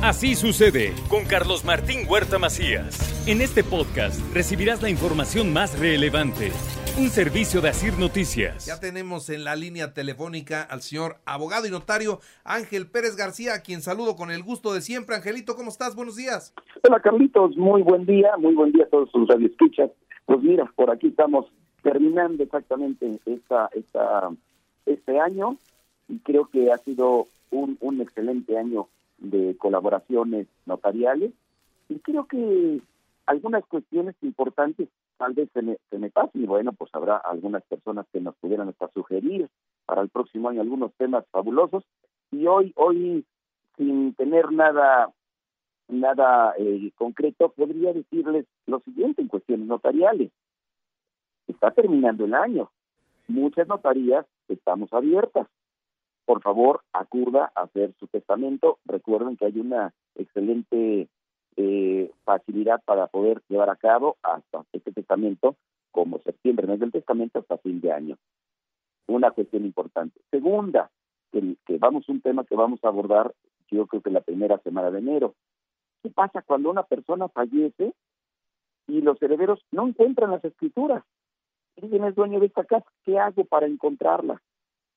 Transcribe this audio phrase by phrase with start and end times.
[0.00, 3.26] Así sucede con Carlos Martín Huerta Macías.
[3.26, 6.52] En este podcast recibirás la información más relevante.
[7.00, 8.64] Un servicio de Asir Noticias.
[8.64, 13.62] Ya tenemos en la línea telefónica al señor abogado y notario Ángel Pérez García, a
[13.62, 15.16] quien saludo con el gusto de siempre.
[15.16, 15.96] Angelito, ¿cómo estás?
[15.96, 16.54] Buenos días.
[16.84, 19.90] Hola Carlitos, muy buen día, muy buen día a todos sus radioescuchas.
[20.26, 21.46] Pues mira, por aquí estamos
[21.82, 24.30] terminando exactamente esta, esta,
[24.86, 25.56] este año
[26.08, 28.86] y creo que ha sido un, un excelente año
[29.18, 31.32] de colaboraciones notariales
[31.88, 32.80] y creo que
[33.26, 37.62] algunas cuestiones importantes tal vez se me, se me pasen y bueno, pues habrá algunas
[37.64, 39.48] personas que nos pudieran hasta sugerir
[39.86, 41.84] para el próximo año algunos temas fabulosos
[42.30, 43.24] y hoy, hoy
[43.76, 45.10] sin tener nada
[45.88, 50.30] nada eh, concreto, podría decirles lo siguiente en cuestiones notariales.
[51.46, 52.70] Está terminando el año.
[53.26, 55.46] Muchas notarías estamos abiertas
[56.28, 58.80] por favor acuda a hacer su testamento.
[58.84, 61.08] Recuerden que hay una excelente
[61.56, 65.56] eh, facilidad para poder llevar a cabo hasta este testamento,
[65.90, 68.18] como septiembre, mes del testamento, hasta fin de año.
[69.06, 70.20] Una cuestión importante.
[70.30, 70.90] Segunda,
[71.32, 73.32] que, que vamos un tema que vamos a abordar,
[73.70, 75.34] yo creo que la primera semana de enero.
[76.02, 77.94] ¿Qué pasa cuando una persona fallece
[78.86, 81.02] y los herederos no encuentran las escrituras?
[81.74, 82.86] ¿Quién es dueño de esta casa?
[83.06, 84.42] ¿Qué hago para encontrarla?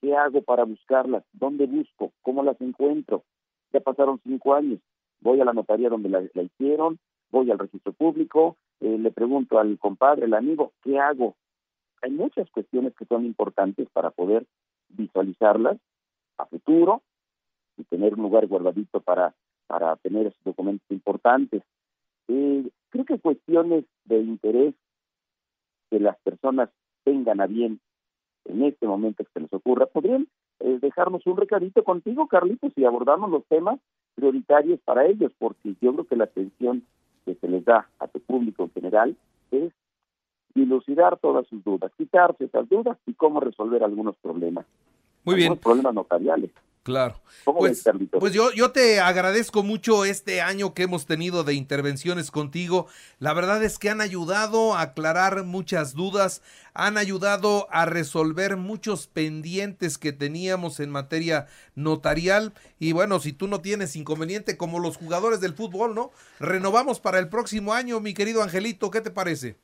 [0.00, 1.24] ¿Qué hago para buscarlas?
[1.32, 2.12] ¿Dónde busco?
[2.22, 3.24] ¿Cómo las encuentro?
[3.72, 4.80] Ya pasaron cinco años.
[5.20, 6.98] Voy a la notaría donde la, hicieron,
[7.30, 11.34] voy al registro público, eh, le pregunto al compadre, al amigo, ¿qué hago?
[12.02, 14.46] Hay muchas cuestiones que son importantes para poder
[14.90, 15.78] visualizarlas
[16.36, 17.02] a futuro
[17.78, 19.34] y tener un lugar guardadito para,
[19.66, 21.62] para tener esos documentos importantes.
[22.28, 24.74] Eh, creo que cuestiones de interés
[25.90, 26.68] que las personas
[27.04, 27.80] tengan a bien
[28.48, 30.26] en este momento que se les ocurra, podrían
[30.60, 33.78] eh, dejarnos un recadito contigo, Carlitos, y abordamos los temas
[34.14, 36.82] prioritarios para ellos, porque yo creo que la atención
[37.24, 39.16] que se les da a tu público en general
[39.50, 39.72] es
[40.54, 44.64] dilucidar todas sus dudas, quitarse esas dudas y cómo resolver algunos problemas.
[45.24, 45.56] Muy bien.
[45.56, 46.50] Problemas notariales.
[46.86, 47.16] Claro.
[47.44, 52.86] Pues, pues, yo, yo te agradezco mucho este año que hemos tenido de intervenciones contigo.
[53.18, 59.08] La verdad es que han ayudado a aclarar muchas dudas, han ayudado a resolver muchos
[59.08, 62.52] pendientes que teníamos en materia notarial.
[62.78, 66.12] Y bueno, si tú no tienes inconveniente como los jugadores del fútbol, ¿no?
[66.38, 69.56] Renovamos para el próximo año, mi querido Angelito, ¿qué te parece?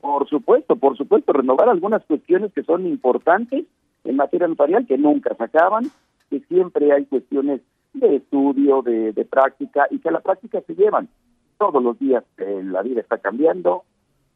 [0.00, 3.66] Por supuesto, por supuesto, renovar algunas cuestiones que son importantes
[4.04, 5.92] en materia notarial que nunca se acaban
[6.32, 7.60] que siempre hay cuestiones
[7.92, 11.10] de estudio, de, práctica, y que a la práctica se llevan.
[11.58, 13.84] Todos los días eh, la vida está cambiando,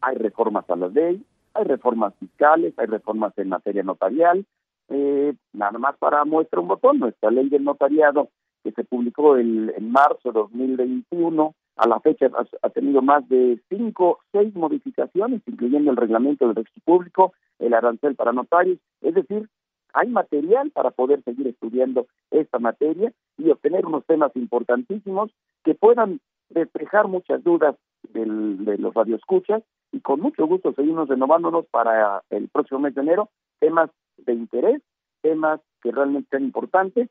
[0.03, 1.25] hay reformas a la ley,
[1.55, 4.45] hay reformas fiscales, hay reformas en materia notarial,
[4.91, 8.29] eh, nada más para muestra un botón, nuestra ley del notariado
[8.63, 13.59] que se publicó en marzo de 2021, a la fecha ha, ha, tenido más de
[13.71, 19.49] cinco, seis modificaciones, incluyendo el reglamento del registro público, el arancel para notarios, es decir,
[19.97, 25.31] hay material para poder seguir estudiando esta materia y obtener unos temas importantísimos
[25.65, 26.21] que puedan
[26.51, 27.75] despejar muchas dudas
[28.13, 29.63] del, de los radioescuchas
[29.93, 34.83] y con mucho gusto seguimos renovándonos para el próximo mes de enero temas de interés,
[35.23, 37.09] temas que realmente sean importantes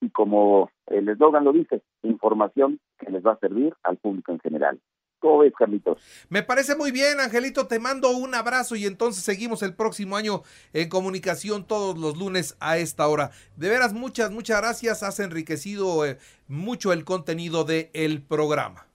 [0.00, 4.38] y como el eslogan lo dice, información que les va a servir al público en
[4.38, 4.80] general.
[5.20, 5.98] ¿Cómo ves, Carlitos?
[6.30, 7.66] Me parece muy bien, Angelito.
[7.66, 10.42] Te mando un abrazo y entonces seguimos el próximo año
[10.72, 13.30] en comunicación todos los lunes a esta hora.
[13.56, 15.02] De veras, muchas, muchas gracias.
[15.02, 16.16] Has enriquecido eh,
[16.48, 18.86] mucho el contenido del el programa.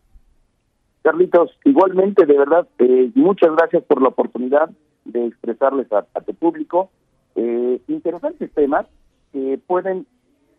[1.03, 4.71] Carlitos, igualmente, de verdad, eh, muchas gracias por la oportunidad
[5.05, 6.89] de expresarles a, tu público
[7.35, 8.87] eh, interesantes temas
[9.31, 10.07] que pueden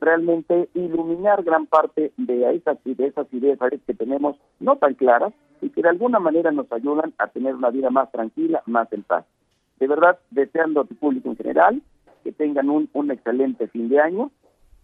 [0.07, 5.71] realmente iluminar gran parte de esas, de esas ideas que tenemos no tan claras y
[5.71, 9.25] que de alguna manera nos ayudan a tener una vida más tranquila, más en paz.
[9.81, 11.83] De verdad, deseando a tu público en general
[12.23, 14.31] que tengan un, un excelente fin de año.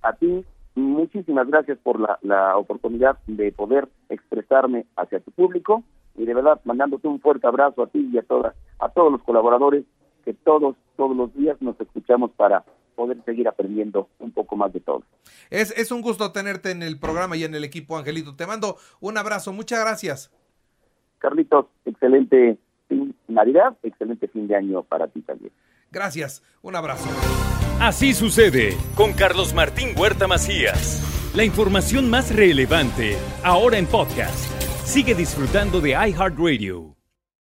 [0.03, 0.44] A ti,
[0.75, 5.85] muchísimas gracias por la, la oportunidad de poder expresarme hacia tu público
[6.17, 9.23] y de verdad mandándote un fuerte abrazo a ti y a todas a todos los
[9.23, 9.85] colaboradores
[10.25, 12.64] que todos todos los días nos escuchamos para
[13.02, 15.02] poder seguir aprendiendo un poco más de todo.
[15.50, 18.37] Es, es un gusto tenerte en el programa y en el equipo, Angelito.
[18.37, 19.52] Te mando un abrazo.
[19.52, 20.31] Muchas gracias.
[21.19, 22.58] Carlitos, excelente
[22.88, 25.52] fin Navidad, excelente fin de año para ti también.
[25.90, 27.08] Gracias, un abrazo.
[27.81, 31.32] Así sucede con Carlos Martín Huerta Macías.
[31.34, 34.49] La información más relevante, ahora en podcast.
[34.84, 36.92] Sigue disfrutando de iHeartRadio.